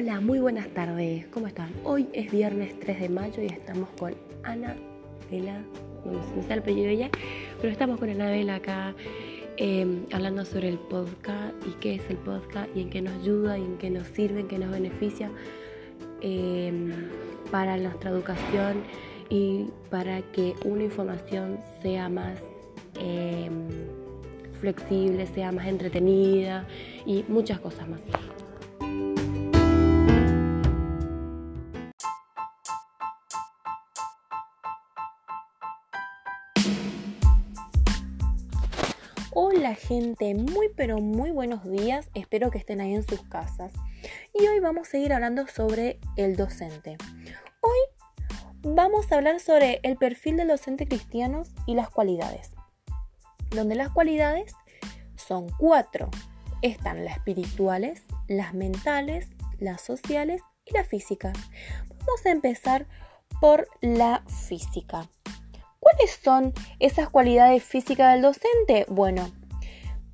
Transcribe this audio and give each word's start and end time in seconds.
Hola, 0.00 0.20
muy 0.20 0.38
buenas 0.38 0.68
tardes, 0.68 1.26
¿cómo 1.26 1.48
están? 1.48 1.72
Hoy 1.82 2.08
es 2.12 2.30
viernes 2.30 2.78
3 2.78 3.00
de 3.00 3.08
mayo 3.08 3.42
y 3.42 3.46
estamos 3.46 3.88
con 3.98 4.14
Ana 4.44 4.76
Vela, 5.28 5.60
no 6.04 6.22
sé 6.22 6.46
si 6.46 6.52
el 6.52 6.60
apellido 6.60 6.86
de 6.86 6.92
ella, 6.92 7.10
pero 7.60 7.72
estamos 7.72 7.98
con 7.98 8.08
Anabela 8.08 8.54
acá 8.54 8.94
em, 9.56 10.06
hablando 10.12 10.44
sobre 10.44 10.68
el 10.68 10.78
podcast 10.78 11.52
y 11.66 11.72
qué 11.80 11.96
es 11.96 12.02
el 12.10 12.16
podcast 12.18 12.68
y 12.76 12.82
en 12.82 12.90
qué 12.90 13.02
nos 13.02 13.12
ayuda 13.14 13.58
y 13.58 13.64
en 13.64 13.76
qué 13.78 13.90
nos 13.90 14.06
sirve, 14.06 14.42
en 14.42 14.46
qué 14.46 14.60
nos 14.60 14.70
beneficia 14.70 15.32
em, 16.20 16.92
para 17.50 17.76
nuestra 17.76 18.10
educación 18.10 18.84
y 19.30 19.66
para 19.90 20.22
que 20.30 20.54
una 20.64 20.84
información 20.84 21.58
sea 21.82 22.08
más 22.08 22.38
em, 23.00 23.66
flexible, 24.60 25.26
sea 25.26 25.50
más 25.50 25.66
entretenida 25.66 26.68
y 27.04 27.24
muchas 27.26 27.58
cosas 27.58 27.88
más. 27.88 28.00
Gente, 39.88 40.34
muy 40.34 40.68
pero 40.76 40.98
muy 40.98 41.30
buenos 41.30 41.64
días, 41.64 42.10
espero 42.12 42.50
que 42.50 42.58
estén 42.58 42.82
ahí 42.82 42.94
en 42.94 43.08
sus 43.08 43.22
casas. 43.22 43.72
Y 44.38 44.46
hoy 44.46 44.60
vamos 44.60 44.86
a 44.86 44.90
seguir 44.90 45.14
hablando 45.14 45.46
sobre 45.46 45.98
el 46.16 46.36
docente. 46.36 46.98
Hoy 47.62 47.78
vamos 48.74 49.10
a 49.10 49.14
hablar 49.14 49.40
sobre 49.40 49.80
el 49.82 49.96
perfil 49.96 50.36
del 50.36 50.48
docente 50.48 50.86
cristiano 50.86 51.44
y 51.64 51.74
las 51.74 51.88
cualidades. 51.88 52.50
Donde 53.48 53.76
las 53.76 53.88
cualidades 53.88 54.52
son 55.16 55.48
cuatro. 55.58 56.10
Están 56.60 57.06
las 57.06 57.16
espirituales, 57.16 58.02
las 58.26 58.52
mentales, 58.52 59.30
las 59.58 59.80
sociales 59.80 60.42
y 60.66 60.74
las 60.74 60.86
físicas. 60.86 61.32
Vamos 61.88 62.26
a 62.26 62.30
empezar 62.30 62.86
por 63.40 63.66
la 63.80 64.22
física. 64.26 65.08
¿Cuáles 65.80 66.20
son 66.22 66.52
esas 66.78 67.08
cualidades 67.08 67.64
físicas 67.64 68.12
del 68.12 68.20
docente? 68.20 68.84
Bueno, 68.90 69.32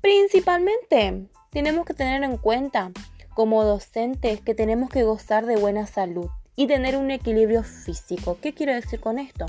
principalmente 0.05 1.25
tenemos 1.49 1.83
que 1.83 1.95
tener 1.95 2.21
en 2.21 2.37
cuenta 2.37 2.91
como 3.33 3.63
docentes 3.63 4.39
que 4.39 4.53
tenemos 4.53 4.91
que 4.91 5.01
gozar 5.01 5.47
de 5.47 5.57
buena 5.57 5.87
salud 5.87 6.29
y 6.55 6.67
tener 6.67 6.95
un 6.95 7.09
equilibrio 7.09 7.63
físico. 7.63 8.37
¿Qué 8.39 8.53
quiero 8.53 8.75
decir 8.75 8.99
con 8.99 9.17
esto? 9.17 9.47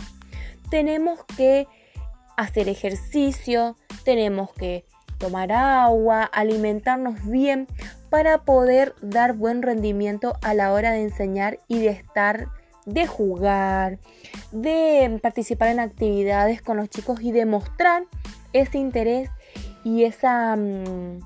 Tenemos 0.70 1.22
que 1.36 1.68
hacer 2.38 2.70
ejercicio, 2.70 3.76
tenemos 4.02 4.50
que 4.54 4.86
tomar 5.18 5.52
agua, 5.52 6.22
alimentarnos 6.24 7.22
bien 7.26 7.66
para 8.08 8.38
poder 8.46 8.94
dar 9.02 9.34
buen 9.34 9.60
rendimiento 9.60 10.38
a 10.40 10.54
la 10.54 10.72
hora 10.72 10.92
de 10.92 11.02
enseñar 11.02 11.58
y 11.68 11.80
de 11.80 11.88
estar 11.88 12.46
de 12.86 13.06
jugar, 13.06 13.98
de 14.52 15.18
participar 15.20 15.68
en 15.68 15.80
actividades 15.80 16.62
con 16.62 16.78
los 16.78 16.88
chicos 16.88 17.20
y 17.20 17.30
demostrar 17.30 18.04
ese 18.54 18.78
interés 18.78 19.28
y 19.86 20.02
esa... 20.02 20.56
Mm, 20.56 21.20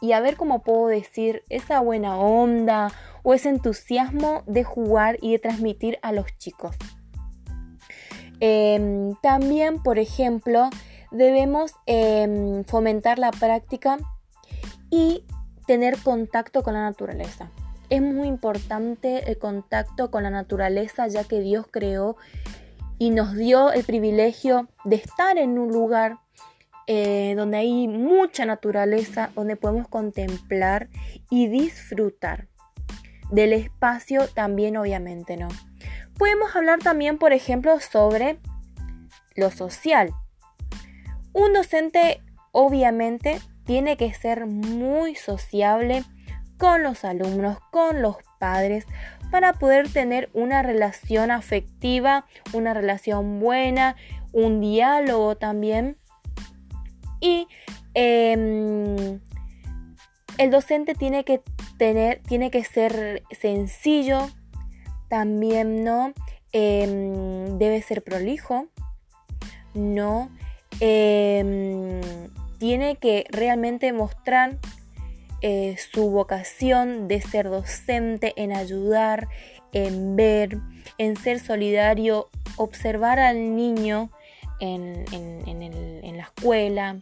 y 0.00 0.12
a 0.12 0.20
ver 0.20 0.36
cómo 0.36 0.62
puedo 0.62 0.86
decir 0.86 1.42
esa 1.48 1.80
buena 1.80 2.16
onda 2.16 2.92
o 3.24 3.34
ese 3.34 3.48
entusiasmo 3.48 4.44
de 4.46 4.62
jugar 4.62 5.18
y 5.20 5.32
de 5.32 5.40
transmitir 5.40 5.98
a 6.02 6.12
los 6.12 6.26
chicos. 6.38 6.76
Em, 8.38 9.16
también, 9.20 9.82
por 9.82 9.98
ejemplo, 9.98 10.70
debemos 11.10 11.72
em, 11.86 12.62
fomentar 12.62 13.18
la 13.18 13.32
práctica 13.32 13.98
y 14.90 15.24
tener 15.66 15.98
contacto 15.98 16.62
con 16.62 16.74
la 16.74 16.82
naturaleza. 16.82 17.50
Es 17.90 18.00
muy 18.00 18.28
importante 18.28 19.28
el 19.28 19.38
contacto 19.38 20.12
con 20.12 20.22
la 20.22 20.30
naturaleza 20.30 21.08
ya 21.08 21.24
que 21.24 21.40
Dios 21.40 21.66
creó 21.68 22.16
y 22.96 23.10
nos 23.10 23.34
dio 23.34 23.72
el 23.72 23.82
privilegio 23.82 24.68
de 24.84 24.96
estar 24.96 25.36
en 25.36 25.58
un 25.58 25.72
lugar 25.72 26.18
eh, 26.90 27.34
donde 27.36 27.58
hay 27.58 27.86
mucha 27.86 28.46
naturaleza, 28.46 29.30
donde 29.34 29.56
podemos 29.56 29.88
contemplar 29.88 30.88
y 31.28 31.46
disfrutar 31.46 32.48
del 33.30 33.52
espacio 33.52 34.26
también 34.28 34.78
obviamente, 34.78 35.36
¿no? 35.36 35.48
Podemos 36.16 36.56
hablar 36.56 36.78
también, 36.78 37.18
por 37.18 37.34
ejemplo, 37.34 37.78
sobre 37.78 38.38
lo 39.36 39.50
social. 39.50 40.14
Un 41.34 41.52
docente 41.52 42.22
obviamente 42.52 43.38
tiene 43.64 43.98
que 43.98 44.12
ser 44.14 44.46
muy 44.46 45.14
sociable 45.14 46.04
con 46.56 46.82
los 46.82 47.04
alumnos, 47.04 47.58
con 47.70 48.00
los 48.00 48.16
padres, 48.38 48.86
para 49.30 49.52
poder 49.52 49.92
tener 49.92 50.30
una 50.32 50.62
relación 50.62 51.30
afectiva, 51.30 52.24
una 52.54 52.72
relación 52.72 53.40
buena, 53.40 53.94
un 54.32 54.62
diálogo 54.62 55.36
también. 55.36 55.98
Y 57.20 57.48
em, 57.94 59.20
el 60.38 60.50
docente 60.50 60.94
tiene 60.94 61.24
que 61.24 61.40
tener, 61.78 62.20
tiene 62.22 62.50
que 62.50 62.64
ser 62.64 63.22
sencillo, 63.30 64.28
también 65.08 65.84
no 65.84 66.12
em, 66.52 67.58
debe 67.58 67.82
ser 67.82 68.02
prolijo, 68.02 68.66
no 69.74 70.30
em, 70.80 72.00
tiene 72.58 72.96
que 72.96 73.26
realmente 73.30 73.92
mostrar 73.92 74.58
eh, 75.40 75.76
su 75.92 76.10
vocación 76.10 77.06
de 77.06 77.20
ser 77.20 77.48
docente, 77.48 78.32
en 78.36 78.52
ayudar, 78.52 79.28
en 79.72 80.16
ver, 80.16 80.58
en 80.98 81.16
ser 81.16 81.38
solidario, 81.38 82.28
observar 82.56 83.20
al 83.20 83.54
niño 83.54 84.10
en, 84.60 86.16
la 86.16 86.22
escuela, 86.22 87.00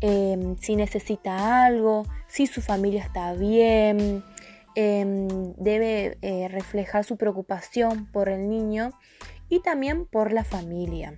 em, 0.00 0.56
si 0.56 0.76
necesita 0.76 1.64
algo, 1.64 2.04
si 2.26 2.46
su 2.46 2.60
familia 2.60 3.02
está 3.02 3.32
bien, 3.34 4.24
em, 4.74 5.28
debe 5.56 6.18
eh, 6.22 6.48
reflejar 6.48 7.04
su 7.04 7.16
preocupación 7.16 8.06
por 8.06 8.28
el 8.28 8.48
niño 8.48 8.92
y 9.48 9.60
también 9.60 10.06
por 10.06 10.32
la 10.32 10.44
familia. 10.44 11.14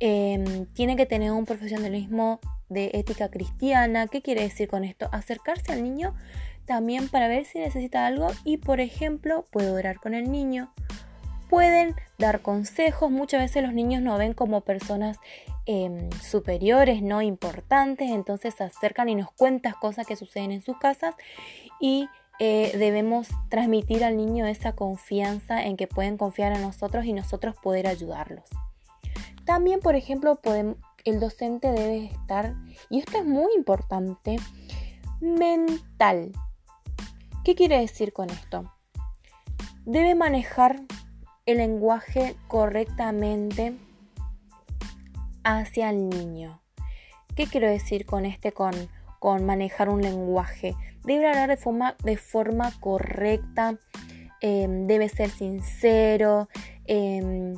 Em, 0.00 0.66
tiene 0.74 0.96
que 0.96 1.06
tener 1.06 1.30
un 1.30 1.44
profesionalismo 1.44 2.40
de 2.68 2.90
ética 2.94 3.30
cristiana. 3.30 4.08
¿Qué 4.08 4.20
quiere 4.20 4.42
decir 4.42 4.68
con 4.68 4.82
esto? 4.82 5.08
Acercarse 5.12 5.72
al 5.72 5.84
niño 5.84 6.14
también 6.64 7.08
para 7.08 7.28
ver 7.28 7.44
si 7.44 7.58
necesita 7.58 8.06
algo 8.06 8.28
y, 8.44 8.56
por 8.56 8.80
ejemplo, 8.80 9.44
puede 9.52 9.70
orar 9.70 10.00
con 10.00 10.14
el 10.14 10.30
niño. 10.30 10.72
Pueden 11.52 11.94
dar 12.16 12.40
consejos. 12.40 13.10
Muchas 13.10 13.42
veces 13.42 13.62
los 13.62 13.74
niños 13.74 14.00
no 14.00 14.16
ven 14.16 14.32
como 14.32 14.62
personas 14.62 15.18
em, 15.66 16.10
superiores, 16.12 17.02
no 17.02 17.20
importantes, 17.20 18.10
entonces 18.10 18.54
se 18.54 18.64
acercan 18.64 19.10
y 19.10 19.16
nos 19.16 19.30
cuentan 19.32 19.74
cosas 19.78 20.06
que 20.06 20.16
suceden 20.16 20.50
en 20.50 20.62
sus 20.62 20.78
casas 20.78 21.14
y 21.78 22.08
eh, 22.38 22.74
debemos 22.78 23.28
transmitir 23.50 24.02
al 24.02 24.16
niño 24.16 24.46
esa 24.46 24.72
confianza 24.72 25.62
en 25.62 25.76
que 25.76 25.86
pueden 25.86 26.16
confiar 26.16 26.54
en 26.54 26.62
nosotros 26.62 27.04
y 27.04 27.12
nosotros 27.12 27.54
poder 27.62 27.86
ayudarlos. 27.86 28.48
También, 29.44 29.80
por 29.80 29.94
ejemplo, 29.94 30.36
podemos, 30.36 30.78
el 31.04 31.20
docente 31.20 31.70
debe 31.70 32.06
estar, 32.06 32.54
y 32.88 33.00
esto 33.00 33.18
es 33.18 33.26
muy 33.26 33.52
importante, 33.58 34.36
mental. 35.20 36.32
¿Qué 37.44 37.54
quiere 37.54 37.78
decir 37.78 38.14
con 38.14 38.30
esto? 38.30 38.72
Debe 39.84 40.14
manejar 40.14 40.80
el 41.46 41.58
lenguaje 41.58 42.34
correctamente 42.48 43.74
hacia 45.44 45.90
el 45.90 46.08
niño. 46.08 46.60
¿Qué 47.34 47.46
quiero 47.46 47.68
decir 47.68 48.06
con 48.06 48.24
este, 48.26 48.52
con, 48.52 48.72
con 49.18 49.44
manejar 49.44 49.88
un 49.88 50.02
lenguaje? 50.02 50.74
Debe 51.04 51.28
hablar 51.28 51.48
de 51.48 51.56
forma, 51.56 51.96
de 52.04 52.16
forma 52.16 52.72
correcta, 52.80 53.78
em, 54.40 54.86
debe 54.86 55.08
ser 55.08 55.30
sincero, 55.30 56.48
em, 56.86 57.54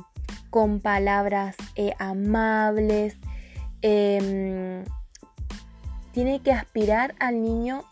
con 0.49 0.79
palabras 0.79 1.55
eh, 1.75 1.93
amables, 1.99 3.17
Em, 3.87 4.83
tiene 6.11 6.41
que 6.41 6.51
aspirar 6.51 7.13
al 7.19 7.43
niño 7.43 7.83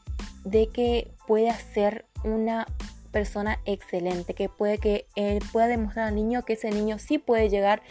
de 0.44 0.69
que 0.69 1.13
pueda 1.28 1.54
ser 1.54 2.07
una 2.24 2.66
persona 3.13 3.60
excelente, 3.63 4.33
que 4.33 4.50
puede 4.50 4.80
que 4.80 5.06
él 5.15 5.39
pueda 5.54 5.68
demostrar 5.68 6.10
al 6.10 6.15
niño 6.15 6.44
que 6.44 6.54
ese 6.54 6.69
niño 6.69 7.00
sí 7.00 7.19
puede 7.19 7.48
llegar 7.48 7.81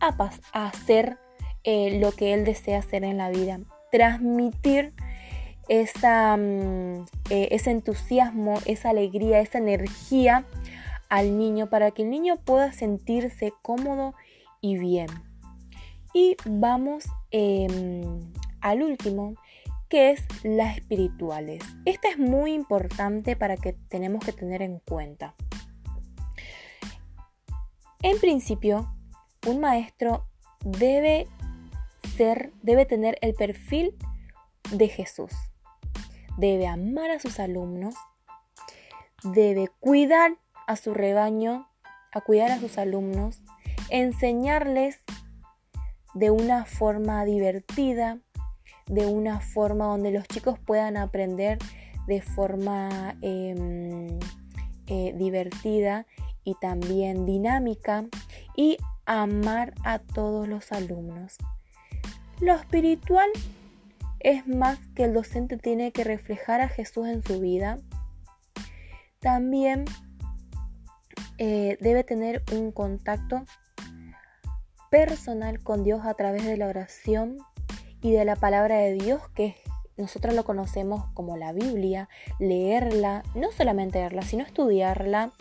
a, 0.00 0.30
hacer 0.52 1.18
eh, 1.64 1.98
lo 2.00 2.12
que 2.12 2.32
él 2.32 2.46
desea 2.46 2.78
hacer 2.78 3.04
en 3.04 3.18
la 3.18 3.28
vida. 3.28 3.60
Transmitir 3.92 4.94
esa, 5.68 6.36
mm, 6.36 7.04
eh, 7.30 7.48
ese 7.50 7.70
entusiasmo, 7.70 8.54
esa 8.64 8.90
alegría, 8.90 9.40
esa 9.40 9.58
energía 9.58 10.46
al 11.08 11.38
niño 11.38 11.68
para 11.68 11.90
que 11.90 12.02
el 12.02 12.10
niño 12.10 12.36
pueda 12.36 12.72
sentirse 12.72 13.52
cómodo 13.62 14.14
y 14.60 14.78
bien. 14.78 15.08
Y 16.12 16.36
vamos 16.46 17.04
em, 17.30 18.20
al 18.60 18.82
último, 18.82 19.34
que 19.88 20.10
es 20.10 20.24
las 20.42 20.76
espirituales. 20.78 21.62
Esta 21.84 22.08
es 22.08 22.18
muy 22.18 22.52
importante 22.52 23.36
para 23.36 23.56
que 23.56 23.74
tenemos 23.88 24.24
que 24.24 24.32
tener 24.32 24.62
en 24.62 24.80
cuenta. 24.80 25.34
En 28.02 28.18
principio, 28.20 28.94
un 29.46 29.60
maestro 29.60 30.26
debe 30.60 31.26
ser, 32.16 32.52
debe 32.62 32.86
tener 32.86 33.18
el 33.20 33.34
perfil 33.34 33.96
de 34.70 34.88
Jesús. 34.88 35.32
Debe 36.36 36.66
amar 36.66 37.10
a 37.10 37.20
sus 37.20 37.38
alumnos, 37.38 37.94
debe 39.22 39.68
cuidar 39.80 40.36
a 40.66 40.76
su 40.76 40.94
rebaño, 40.94 41.68
a 42.12 42.20
cuidar 42.20 42.50
a 42.50 42.58
sus 42.58 42.78
alumnos, 42.78 43.42
enseñarles 43.90 44.98
de 46.14 46.30
una 46.30 46.64
forma 46.64 47.24
divertida, 47.24 48.18
de 48.86 49.06
una 49.06 49.40
forma 49.40 49.86
donde 49.86 50.10
los 50.10 50.26
chicos 50.28 50.58
puedan 50.58 50.96
aprender 50.96 51.58
de 52.06 52.20
forma 52.20 53.16
em, 53.22 54.18
eh, 54.86 55.14
divertida 55.16 56.06
y 56.44 56.54
también 56.56 57.24
dinámica 57.24 58.04
y 58.56 58.76
amar 59.06 59.74
a 59.84 59.98
todos 59.98 60.46
los 60.48 60.72
alumnos. 60.72 61.36
Lo 62.40 62.54
espiritual 62.54 63.28
es 64.20 64.46
más 64.46 64.78
que 64.94 65.04
el 65.04 65.14
docente 65.14 65.56
tiene 65.56 65.92
que 65.92 66.04
reflejar 66.04 66.60
a 66.60 66.68
Jesús 66.68 67.06
en 67.06 67.22
su 67.22 67.40
vida. 67.40 67.78
También 69.20 69.84
eh, 71.38 71.78
debe 71.80 72.04
tener 72.04 72.42
un 72.52 72.72
contacto 72.72 73.44
personal 74.90 75.62
con 75.62 75.84
Dios 75.84 76.04
a 76.04 76.14
través 76.14 76.44
de 76.44 76.56
la 76.56 76.68
oración 76.68 77.38
y 78.04 78.12
de 78.12 78.26
la 78.26 78.36
palabra 78.36 78.76
de 78.76 78.92
Dios, 78.92 79.22
que 79.34 79.56
nosotros 79.96 80.34
lo 80.34 80.44
conocemos 80.44 81.06
como 81.14 81.38
la 81.38 81.54
Biblia, 81.54 82.10
leerla, 82.38 83.22
no 83.34 83.50
solamente 83.50 83.98
leerla, 83.98 84.20
sino 84.20 84.44
estudiarla, 84.44 85.32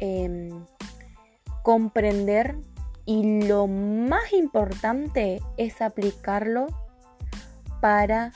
em, 0.00 0.64
comprender 1.62 2.56
y 3.06 3.46
lo 3.46 3.68
más 3.68 4.32
importante 4.32 5.40
es 5.56 5.80
aplicarlo 5.80 6.66
para 7.80 8.32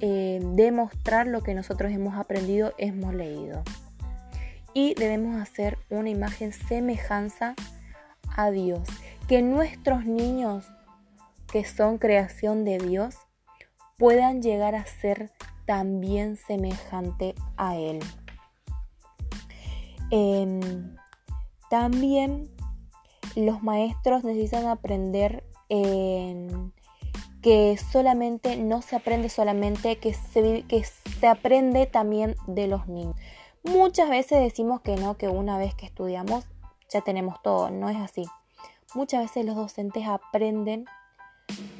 eh, 0.00 0.40
demostrar 0.54 1.28
lo 1.28 1.40
que 1.40 1.54
nosotros 1.54 1.92
hemos 1.92 2.16
aprendido, 2.16 2.74
hemos 2.78 3.14
leído. 3.14 3.62
Y 4.74 4.94
debemos 4.94 5.40
hacer 5.40 5.78
una 5.88 6.10
imagen 6.10 6.52
semejanza 6.52 7.54
a 8.36 8.50
Dios. 8.50 8.88
Que 9.28 9.40
nuestros 9.40 10.04
niños 10.04 10.73
que 11.54 11.64
son 11.64 11.98
creación 11.98 12.64
de 12.64 12.78
Dios 12.78 13.14
puedan 13.96 14.42
llegar 14.42 14.74
a 14.74 14.84
ser 14.86 15.30
también 15.66 16.36
semejante 16.36 17.36
a 17.56 17.76
Él. 17.76 18.00
Em, 20.10 20.96
también 21.70 22.50
los 23.36 23.62
maestros 23.62 24.24
necesitan 24.24 24.66
aprender 24.66 25.44
que 27.40 27.78
solamente 27.92 28.56
no 28.56 28.82
se 28.82 28.96
aprende 28.96 29.28
solamente, 29.28 29.98
que 29.98 30.12
se, 30.12 30.64
que 30.66 30.82
se 30.82 31.26
aprende 31.28 31.86
también 31.86 32.34
de 32.48 32.66
los 32.66 32.88
niños. 32.88 33.14
Muchas 33.62 34.10
veces 34.10 34.40
decimos 34.40 34.80
que 34.80 34.96
no, 34.96 35.16
que 35.16 35.28
una 35.28 35.56
vez 35.56 35.76
que 35.76 35.86
estudiamos 35.86 36.46
ya 36.88 37.00
tenemos 37.02 37.40
todo, 37.42 37.70
no 37.70 37.90
es 37.90 37.96
así. 37.98 38.24
Muchas 38.92 39.22
veces 39.22 39.44
los 39.44 39.54
docentes 39.54 40.08
aprenden 40.08 40.86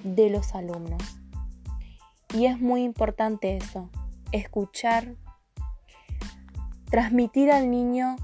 de 0.02 0.30
los 0.30 0.54
alumnos. 0.54 1.02
Y 2.34 2.46
es 2.46 2.60
muy 2.60 2.82
importante 2.82 3.56
eso, 3.56 3.90
escuchar, 4.32 5.14
transmitir 6.90 7.50
al 7.50 7.70
niño, 7.70 8.16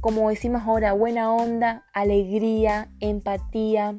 como 0.00 0.30
decimos 0.30 0.62
ahora, 0.64 0.92
buena 0.92 1.32
onda, 1.32 1.84
alegría, 1.92 2.90
empatía, 3.00 3.96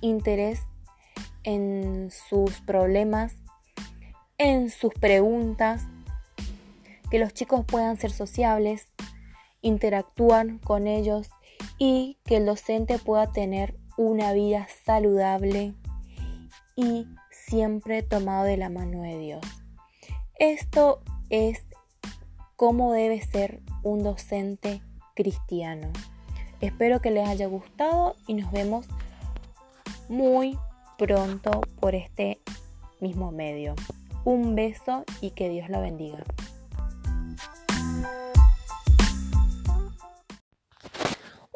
interés 0.00 0.62
en 1.44 2.10
sus 2.10 2.60
problemas, 2.62 3.36
en 4.38 4.70
sus 4.70 4.92
preguntas, 4.94 5.86
que 7.10 7.18
los 7.18 7.32
chicos 7.32 7.64
puedan 7.64 7.96
ser 7.96 8.10
sociables, 8.10 8.92
interactuar 9.62 10.60
con 10.60 10.86
ellos 10.86 11.28
y 11.78 12.18
que 12.24 12.38
el 12.38 12.46
docente 12.46 12.98
pueda 12.98 13.30
tener 13.32 13.76
una 13.96 14.32
vida 14.32 14.66
saludable 14.84 15.74
y 16.74 17.06
siempre 17.30 18.02
tomado 18.02 18.44
de 18.44 18.56
la 18.56 18.68
mano 18.68 19.02
de 19.02 19.18
Dios. 19.18 19.40
Esto 20.38 21.00
es 21.30 21.64
cómo 22.56 22.92
debe 22.92 23.20
ser 23.20 23.60
un 23.82 24.02
docente 24.02 24.82
cristiano. 25.14 25.92
Espero 26.60 27.00
que 27.00 27.10
les 27.10 27.28
haya 27.28 27.46
gustado 27.46 28.16
y 28.26 28.34
nos 28.34 28.50
vemos 28.52 28.86
muy 30.08 30.58
pronto 30.98 31.60
por 31.80 31.94
este 31.94 32.40
mismo 33.00 33.30
medio. 33.30 33.74
Un 34.24 34.54
beso 34.54 35.04
y 35.20 35.30
que 35.30 35.48
Dios 35.48 35.68
lo 35.68 35.80
bendiga. 35.80 36.24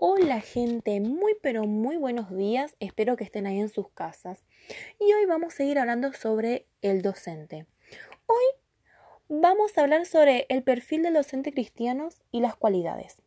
Hola 0.03 0.41
gente, 0.41 0.99
muy 0.99 1.37
pero 1.43 1.67
muy 1.67 1.99
buenos 1.99 2.35
días, 2.35 2.75
espero 2.81 3.19
que 3.19 3.25
estén 3.25 3.47
ahí 3.47 3.61
en 3.61 3.69
sus 3.69 3.91
casas. 3.91 4.47
Y 4.99 5.13
hoy 5.13 5.27
vamos 5.27 5.53
a 5.53 5.57
seguir 5.59 5.79
hablando 5.79 6.11
sobre 6.15 6.67
el 6.81 7.03
docente. 7.03 7.67
Hoy 8.25 8.45
vamos 9.29 9.77
a 9.77 9.83
hablar 9.83 10.07
sobre 10.07 10.47
el 10.49 10.63
perfil 10.63 11.03
del 11.03 11.13
docente 11.13 11.53
cristiano 11.53 12.09
y 12.33 12.41
las 12.41 12.57
cualidades. 12.57 13.21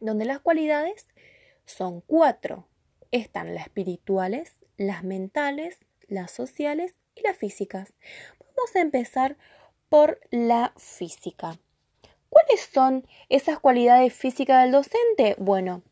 Donde 0.00 0.24
las 0.24 0.40
cualidades 0.40 1.06
son 1.66 2.00
cuatro. 2.00 2.66
Están 3.10 3.54
las 3.54 3.66
espirituales, 3.66 4.56
las 4.78 5.04
mentales, 5.04 5.80
las 6.08 6.30
sociales 6.30 6.94
y 7.14 7.20
las 7.20 7.36
físicas. 7.36 7.92
Vamos 8.40 8.74
a 8.74 8.80
empezar 8.80 9.36
por 9.90 10.18
la 10.30 10.72
física. 10.78 11.58
¿Cuáles 12.34 12.68
son 12.72 13.06
esas 13.28 13.60
cualidades 13.60 14.12
físicas 14.12 14.64
del 14.64 14.72
docente? 14.72 15.36
Bueno, 15.38 15.82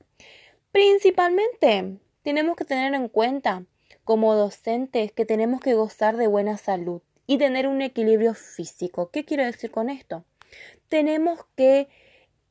principalmente 0.72 2.00
tenemos 2.24 2.56
que 2.56 2.64
tener 2.64 2.94
en 2.94 3.08
cuenta 3.08 3.64
como 4.02 4.34
docentes 4.34 5.12
que 5.12 5.24
tenemos 5.24 5.60
que 5.60 5.74
gozar 5.74 6.16
de 6.16 6.26
buena 6.26 6.56
salud 6.56 7.00
y 7.28 7.38
tener 7.38 7.68
un 7.68 7.80
equilibrio 7.80 8.34
físico. 8.34 9.08
¿Qué 9.12 9.24
quiero 9.24 9.44
decir 9.44 9.70
con 9.70 9.88
esto? 9.88 10.24
Tenemos 10.88 11.46
que 11.54 11.86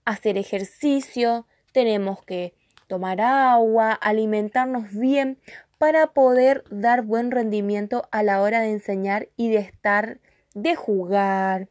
hacer 0.05 0.37
ejercicio, 0.37 1.45
tenemos 1.73 2.23
que 2.23 2.53
tomar 2.87 3.19
agua, 3.19 3.91
alimentarnos 3.91 4.93
bien 4.93 5.37
para 5.77 6.13
poder 6.13 6.63
dar 6.69 7.01
buen 7.01 7.29
rendimiento 7.29 8.07
a 8.09 8.23
la 8.23 8.41
hora 8.41 8.61
de 8.61 8.71
enseñar 8.71 9.27
y 9.35 9.49
de 9.49 9.57
estar, 9.57 10.21
de 10.53 10.75
jugar, 10.75 11.69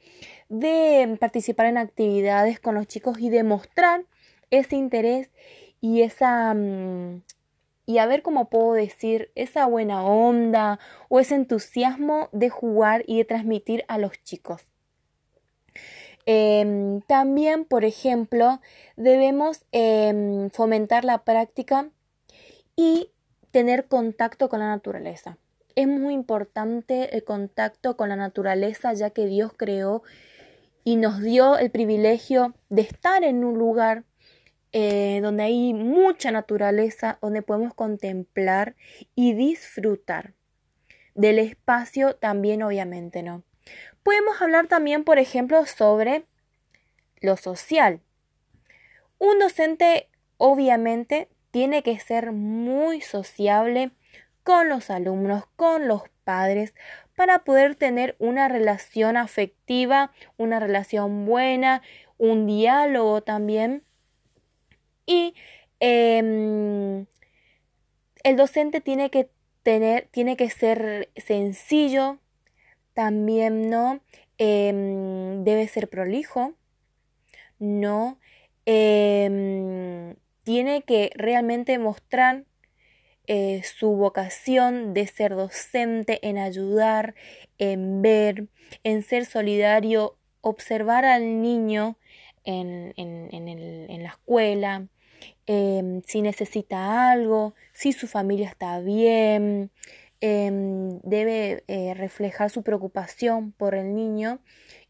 de 0.49 1.17
participar 1.21 1.67
en 1.67 1.79
actividades 1.79 2.61
con 2.61 2.75
los 2.75 2.87
chicos 2.87 3.19
y 3.21 3.31
demostrar 3.31 4.05
ese 4.51 4.77
interés 4.77 5.31
y 5.81 6.03
esa... 6.03 6.55
Mm, 6.55 7.23
y 7.87 7.99
a 7.99 8.07
ver 8.07 8.23
cómo 8.23 8.49
puedo 8.49 8.75
decir 8.75 9.33
esa 9.35 9.67
buena 9.67 10.05
onda 10.05 10.79
o 11.09 11.19
ese 11.19 11.35
entusiasmo 11.35 12.29
de 12.31 12.49
jugar 12.49 13.03
y 13.07 13.19
de 13.19 13.25
transmitir 13.25 13.85
a 13.89 13.99
los 13.99 14.13
chicos. 14.23 14.63
Em, 16.25 17.01
también, 17.03 17.65
por 17.65 17.85
ejemplo, 17.85 18.61
debemos 18.97 19.65
em, 19.73 20.51
fomentar 20.51 21.05
la 21.05 21.25
práctica 21.25 21.91
y 22.77 23.11
tener 23.51 23.89
contacto 23.89 24.49
con 24.49 24.61
la 24.61 24.69
naturaleza. 24.69 25.39
Es 25.81 25.89
muy 25.89 26.13
importante 26.13 27.17
el 27.17 27.25
contacto 27.25 27.97
con 27.97 28.11
la 28.11 28.17
naturaleza 28.17 28.93
ya 28.93 29.09
que 29.09 29.25
Dios 29.25 29.55
creó 29.57 30.03
y 30.85 30.97
nos 30.97 31.23
dio 31.23 31.57
el 31.57 31.71
privilegio 31.71 32.55
de 32.69 32.83
estar 32.83 33.25
en 33.25 33.47
un 33.47 33.57
lugar 33.57 34.05
eh, 34.73 35.21
donde 35.23 35.45
hay 35.45 35.73
mucha 35.73 36.33
naturaleza, 36.33 37.19
donde 37.23 37.41
podemos 37.41 37.73
contemplar 37.73 38.77
y 39.15 39.33
disfrutar. 39.33 40.35
Del 41.15 41.39
espacio 41.39 42.15
también 42.15 42.63
obviamente 42.63 43.23
no. 43.23 43.43
Podemos 44.03 44.43
hablar 44.43 44.67
también, 44.67 45.03
por 45.03 45.19
ejemplo, 45.19 45.65
sobre 45.65 46.27
lo 47.23 47.39
social. 47.39 48.03
Un 49.17 49.39
docente 49.39 50.11
obviamente 50.37 51.31
tiene 51.51 51.83
que 51.83 51.99
ser 52.01 52.33
muy 52.33 53.01
sociable 53.01 53.93
con 54.51 54.69
los 54.69 54.91
alumnos, 54.91 55.45
con 55.55 55.87
los 55.87 56.03
padres, 56.25 56.75
para 57.15 57.45
poder 57.45 57.77
tener 57.77 58.17
una 58.19 58.49
relación 58.49 59.17
afectiva, 59.17 60.11
una 60.39 60.59
relación 60.59 61.25
buena, 61.25 61.83
un 62.19 62.49
diálogo 62.49 63.21
también. 63.23 63.85
Y 65.07 65.37
em, 65.79 67.07
el 68.25 68.37
docente 68.37 68.81
tiene 68.81 69.09
que 69.11 69.31
tener, 69.63 70.09
tiene 70.11 70.37
que 70.37 70.51
ser 70.51 71.11
sencillo, 71.15 72.19
También 72.93 73.71
no 73.71 74.01
em, 74.37 75.45
debe 75.45 75.69
ser 75.69 75.89
prolijo, 75.89 76.55
no 77.61 78.19
em, 78.67 80.17
tiene 80.43 80.83
que 80.83 81.13
realmente 81.15 81.79
mostrar 81.79 82.47
eh, 83.33 83.63
su 83.63 83.91
vocación 83.91 84.93
de 84.93 85.07
ser 85.07 85.37
docente, 85.37 86.19
en 86.29 86.37
ayudar, 86.37 87.15
en 87.59 88.03
ver, 88.03 88.49
en 88.83 89.05
ser 89.05 89.25
solidario, 89.25 90.17
observar 90.41 91.05
al 91.05 91.41
niño 91.41 91.97
en, 92.43 92.93
la 94.03 94.09
escuela, 94.09 94.89
em, 95.47 96.03
si 96.03 96.23
necesita 96.23 97.13
algo, 97.13 97.55
si 97.73 97.93
su 97.93 98.09
familia 98.09 98.49
está 98.49 98.81
bien, 98.81 99.71
em, 100.21 100.99
debe 101.03 101.63
eh, 101.69 101.95
reflejar 101.95 102.51
su 102.51 102.65
preocupación 102.65 103.53
por 103.53 103.77
el 103.77 103.95
niño 103.95 104.41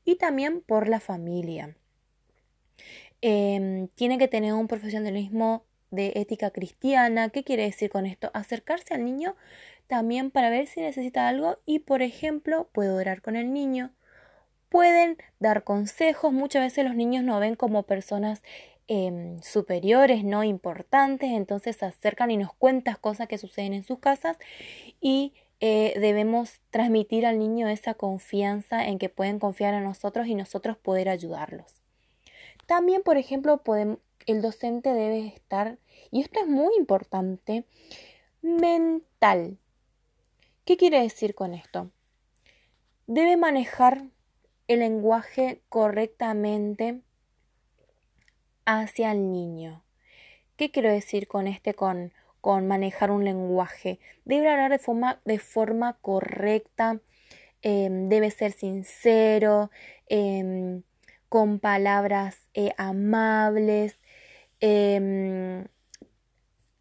y 0.07 0.17
también 0.17 0.63
por 0.63 0.89
la 0.89 1.01
familia. 1.01 1.77
Em, 3.21 3.89
tiene 3.89 4.17
que 4.17 4.29
tener 4.29 4.55
un 4.55 4.67
profesionalismo 4.67 5.67
de 5.91 6.13
ética 6.17 6.51
cristiana. 6.51 7.31
¿Qué 7.31 7.45
quiere 7.45 7.65
decir 7.65 7.91
con 7.91 8.07
esto? 8.07 8.31
Acercarse 8.35 8.95
al 8.95 9.05
niño 9.05 9.37
también 9.87 10.31
para 10.31 10.51
ver 10.51 10.67
si 10.67 10.81
necesita 10.81 11.29
algo 11.29 11.59
y, 11.67 11.81
por 11.81 12.01
ejemplo, 12.03 12.69
puede 12.73 12.91
orar 12.91 13.23
con 13.23 13.37
el 13.37 13.53
niño. 13.53 13.91
Pueden 14.69 15.19
dar 15.41 15.65
consejos. 15.65 16.33
Muchas 16.33 16.63
veces 16.63 16.85
los 16.85 16.95
niños 16.95 17.25
no 17.25 17.41
ven 17.41 17.57
como 17.57 17.83
personas 17.83 18.43
em, 18.87 19.43
superiores, 19.43 20.25
no 20.25 20.45
importantes, 20.45 21.33
entonces 21.33 21.77
se 21.77 21.87
acercan 21.87 22.31
y 22.31 22.37
nos 22.37 22.53
cuentan 22.53 22.97
cosas 23.01 23.27
que 23.29 23.39
suceden 23.39 23.75
en 23.75 23.85
sus 23.85 23.99
casas 23.99 24.37
y 25.01 25.35
eh, 25.61 25.95
debemos 26.01 26.61
transmitir 26.71 27.27
al 27.27 27.39
niño 27.39 27.69
esa 27.69 27.95
confianza 27.95 28.87
en 28.87 28.99
que 28.99 29.09
pueden 29.11 29.39
confiar 29.39 29.75
en 29.75 29.85
nosotros 29.85 30.27
y 30.27 30.35
nosotros 30.35 30.79
poder 30.79 31.09
ayudarlos. 31.09 31.75
También, 32.67 33.03
por 33.03 33.17
ejemplo, 33.19 33.63
el 34.27 34.43
docente 34.43 34.93
debe 34.93 35.27
estar, 35.27 35.79
y 36.11 36.21
esto 36.21 36.41
es 36.41 36.47
muy 36.47 36.75
importante, 36.77 37.65
mental. 38.43 39.59
¿Qué 40.65 40.77
quiere 40.77 41.01
decir 41.01 41.35
con 41.35 41.55
esto? 41.55 41.91
Debe 43.07 43.37
manejar 43.37 44.05
el 44.69 44.81
lenguaje 44.81 45.63
correctamente 45.69 47.01
hacia 48.65 49.13
el 49.13 49.33
niño. 49.33 49.83
¿Qué 50.57 50.71
quiero 50.71 50.91
decir 50.91 51.27
con 51.27 51.47
este 51.47 51.75
con, 51.75 52.13
con 52.41 52.69
manejar 52.69 53.11
un 53.11 53.25
lenguaje? 53.25 53.99
Debe 54.25 54.49
hablar 54.49 54.71
de 54.71 54.79
forma, 54.79 55.21
de 55.25 55.39
forma 55.39 55.95
correcta, 56.03 57.01
em, 57.63 58.09
debe 58.09 58.31
ser 58.31 58.53
sincero, 58.53 59.71
em, 60.07 60.83
con 61.29 61.61
palabras 61.61 62.49
eh, 62.55 62.73
amables. 62.77 64.00
Em, 64.61 65.67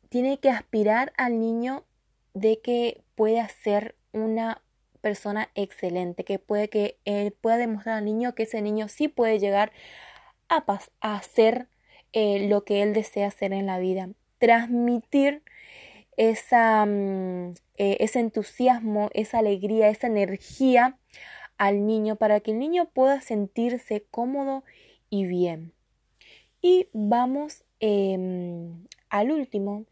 tiene 0.10 0.40
que 0.40 0.50
aspirar 0.50 1.14
al 1.18 1.40
niño 1.40 1.86
de 2.34 2.60
que 2.60 3.04
pueda 3.16 3.48
ser 3.50 3.96
una 4.12 4.62
persona 5.02 5.50
excelente, 5.56 6.24
que 6.24 6.40
puede 6.40 6.70
que 6.70 6.98
él 7.06 7.32
pueda 7.32 7.58
demostrar 7.58 7.98
al 7.98 8.06
niño 8.06 8.36
que 8.36 8.44
ese 8.44 8.62
niño 8.62 8.88
sí 8.90 9.08
puede 9.08 9.40
llegar 9.40 9.72
a, 10.50 10.64
hacer 11.02 11.68
eh, 12.12 12.48
lo 12.50 12.66
que 12.66 12.82
él 12.82 12.94
desea 12.94 13.28
hacer 13.28 13.54
en 13.54 13.66
la 13.66 13.80
vida. 13.80 14.10
Transmitir 14.40 15.44
esa, 16.18 16.86
mm, 16.86 17.54
eh, 17.78 17.98
ese 18.02 18.20
entusiasmo, 18.20 19.10
esa 19.14 19.40
alegría, 19.40 19.90
esa 19.90 20.08
energía 20.08 20.98
al 21.58 21.86
niño 21.86 22.16
para 22.16 22.40
que 22.40 22.52
el 22.52 22.60
niño 22.60 22.90
pueda 22.90 23.22
sentirse 23.22 24.06
cómodo 24.12 24.64
y 25.10 25.26
bien. 25.26 25.74
Y 26.62 26.90
vamos 26.94 27.64
em, 27.80 28.86
al 29.10 29.32
último, 29.32 29.86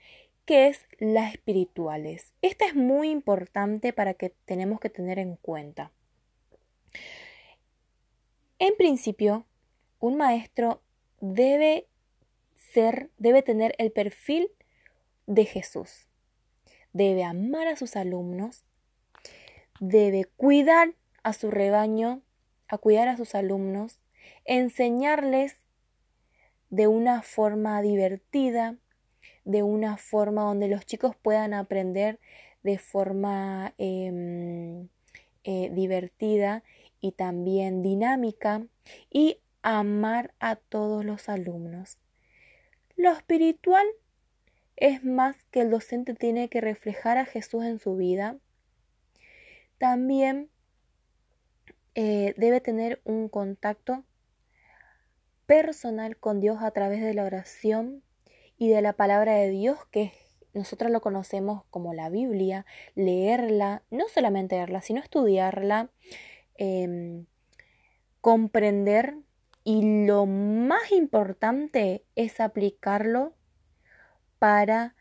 que 0.45 0.67
es 0.67 0.85
las 0.99 1.33
espirituales. 1.33 2.33
Esta 2.41 2.65
es 2.65 2.75
muy 2.75 3.09
importante 3.09 3.91
para 3.91 4.13
que 4.13 4.29
tenemos 4.45 4.79
que 4.79 4.89
tener 4.89 5.19
en 5.19 5.35
cuenta. 5.35 5.91
En 8.59 8.75
principio, 8.77 9.45
un 9.99 10.15
maestro 10.15 10.81
debe 11.19 11.87
ser, 12.55 13.11
debe 13.17 13.41
tener 13.41 13.75
el 13.77 13.91
perfil 13.91 14.49
de 15.25 15.45
Jesús. 15.45 16.07
Debe 16.93 17.23
amar 17.23 17.67
a 17.67 17.75
sus 17.75 17.95
alumnos, 17.95 18.63
debe 19.79 20.25
cuidar 20.25 20.95
a 21.23 21.33
su 21.33 21.51
rebaño, 21.51 22.21
a 22.67 22.77
cuidar 22.77 23.09
a 23.09 23.17
sus 23.17 23.35
alumnos, 23.35 23.99
enseñarles 24.45 25.57
de 26.69 26.87
una 26.87 27.21
forma 27.21 27.81
divertida, 27.81 28.75
de 29.45 29.63
una 29.63 29.97
forma 29.97 30.43
donde 30.43 30.67
los 30.67 30.85
chicos 30.85 31.15
puedan 31.15 31.53
aprender 31.53 32.19
de 32.63 32.77
forma 32.77 33.73
em, 33.77 34.89
eh, 35.43 35.69
divertida 35.71 36.63
y 36.99 37.13
también 37.13 37.81
dinámica 37.81 38.65
y 39.09 39.39
amar 39.61 40.33
a 40.39 40.55
todos 40.55 41.05
los 41.05 41.29
alumnos. 41.29 41.97
Lo 42.95 43.11
espiritual 43.11 43.85
es 44.75 45.03
más 45.03 45.43
que 45.51 45.61
el 45.61 45.69
docente 45.69 46.13
tiene 46.13 46.49
que 46.49 46.61
reflejar 46.61 47.17
a 47.17 47.25
Jesús 47.25 47.63
en 47.63 47.79
su 47.79 47.95
vida. 47.95 48.37
También 49.77 50.49
eh, 51.95 52.33
debe 52.37 52.61
tener 52.61 53.01
un 53.05 53.29
contacto 53.29 54.03
personal 55.47 56.17
con 56.17 56.39
Dios 56.39 56.61
a 56.61 56.71
través 56.71 57.01
de 57.01 57.13
la 57.13 57.23
oración 57.23 58.03
y 58.57 58.69
de 58.69 58.81
la 58.81 58.93
palabra 58.93 59.33
de 59.35 59.49
Dios, 59.49 59.79
que 59.91 60.11
nosotros 60.53 60.91
lo 60.91 61.01
conocemos 61.01 61.63
como 61.69 61.93
la 61.93 62.09
Biblia, 62.09 62.65
leerla, 62.95 63.83
no 63.89 64.07
solamente 64.09 64.55
leerla, 64.55 64.81
sino 64.81 64.99
estudiarla, 64.99 65.89
em, 66.55 67.25
comprender 68.21 69.15
y 69.63 70.05
lo 70.05 70.25
más 70.25 70.91
importante 70.91 72.03
es 72.15 72.39
aplicarlo 72.39 73.33
para 74.39 74.95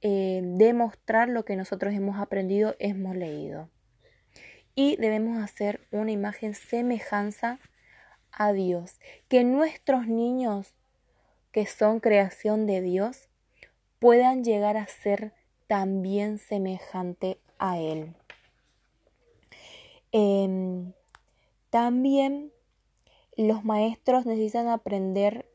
eh, 0.00 0.40
demostrar 0.42 1.28
lo 1.28 1.44
que 1.44 1.54
nosotros 1.54 1.94
hemos 1.94 2.18
aprendido, 2.18 2.74
hemos 2.80 3.14
leído. 3.14 3.70
Y 4.74 4.96
debemos 4.96 5.40
hacer 5.42 5.86
una 5.92 6.10
imagen 6.10 6.54
semejanza 6.54 7.60
a 8.32 8.52
Dios. 8.52 8.98
Que 9.28 9.44
nuestros 9.44 10.06
niños 10.06 10.74
que 11.52 11.66
son 11.66 12.00
creación 12.00 12.66
de 12.66 12.80
Dios 12.80 13.28
puedan 13.98 14.42
llegar 14.42 14.76
a 14.76 14.86
ser 14.86 15.32
también 15.66 16.38
semejante 16.38 17.38
a 17.58 17.78
Él. 17.78 18.14
Em, 20.10 20.92
también 21.70 22.52
los 23.36 23.64
maestros 23.64 24.26
necesitan 24.26 24.68
aprender 24.68 25.46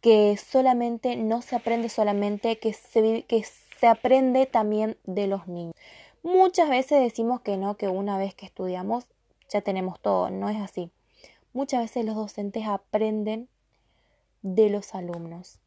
que 0.00 0.36
solamente 0.36 1.16
no 1.16 1.42
se 1.42 1.56
aprende 1.56 1.88
solamente, 1.88 2.58
que 2.58 2.72
se, 2.72 3.24
que 3.24 3.44
se 3.44 3.86
aprende 3.88 4.46
también 4.46 4.96
de 5.04 5.26
los 5.26 5.48
niños. 5.48 5.74
Muchas 6.22 6.68
veces 6.68 7.00
decimos 7.00 7.40
que 7.40 7.56
no, 7.56 7.76
que 7.76 7.88
una 7.88 8.18
vez 8.18 8.34
que 8.34 8.46
estudiamos 8.46 9.06
ya 9.50 9.60
tenemos 9.60 10.00
todo, 10.00 10.30
no 10.30 10.48
es 10.48 10.56
así. 10.60 10.90
Muchas 11.52 11.82
veces 11.82 12.04
los 12.04 12.14
docentes 12.14 12.66
aprenden 12.66 13.48
de 14.42 14.70
los 14.70 14.94
alumnos. 14.94 15.58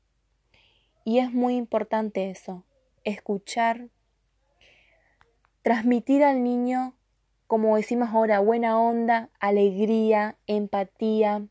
Y 1.05 1.19
es 1.19 1.31
muy 1.31 1.57
importante 1.57 2.29
eso, 2.29 2.63
escuchar, 3.03 3.89
transmitir 5.61 6.23
al 6.23 6.43
niño, 6.43 6.93
como 7.47 7.75
decimos 7.75 8.09
ahora, 8.13 8.39
buena 8.39 8.79
onda, 8.79 9.29
alegría, 9.39 10.37
empatía, 10.47 11.45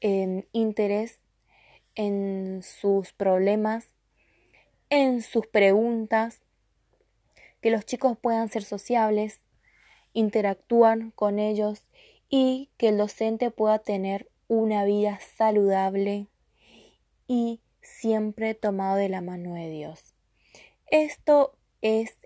em, 0.00 0.44
interés 0.52 1.20
en 1.94 2.62
sus 2.62 3.12
problemas, 3.12 3.88
en 4.88 5.20
sus 5.20 5.46
preguntas, 5.46 6.40
que 7.60 7.70
los 7.70 7.84
chicos 7.84 8.16
puedan 8.18 8.48
ser 8.48 8.62
sociables, 8.62 9.40
interactuar 10.14 11.12
con 11.14 11.38
ellos 11.38 11.82
y 12.30 12.70
que 12.78 12.88
el 12.88 12.96
docente 12.96 13.50
pueda 13.50 13.78
tener 13.80 14.30
una 14.48 14.84
vida 14.84 15.18
saludable 15.36 16.26
y 17.28 17.60
siempre 17.82 18.54
tomado 18.54 18.96
de 18.96 19.08
la 19.08 19.20
mano 19.20 19.54
de 19.54 19.68
Dios. 19.68 20.14
Esto 20.86 21.54
es 21.82 22.16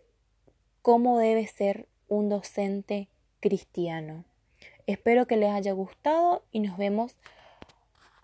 cómo 0.82 1.18
debe 1.18 1.46
ser 1.46 1.88
un 2.06 2.28
docente 2.28 3.08
cristiano. 3.40 4.24
Espero 4.86 5.26
que 5.26 5.36
les 5.36 5.50
haya 5.50 5.72
gustado 5.72 6.42
y 6.50 6.60
nos 6.60 6.78
vemos 6.78 7.16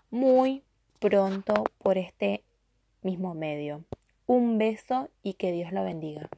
muy 0.09 0.63
pronto 0.99 1.53
por 1.79 1.97
este 1.97 2.43
mismo 3.01 3.35
medio. 3.35 3.83
Un 4.25 4.57
beso 4.57 5.09
y 5.21 5.33
que 5.33 5.51
Dios 5.51 5.71
lo 5.71 5.83
bendiga. 5.83 6.29